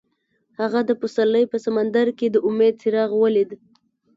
[0.59, 3.49] هغه د پسرلی په سمندر کې د امید څراغ ولید.